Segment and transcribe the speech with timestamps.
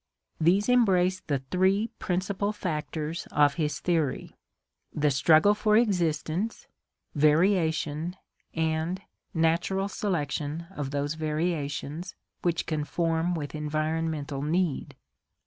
[0.39, 4.35] These embraced the three principal factors of his theory:
[4.91, 6.65] the struggle for existence,
[7.13, 8.15] variation,
[8.55, 8.99] and
[9.35, 14.95] natural selection of those variations which conform with environmental need.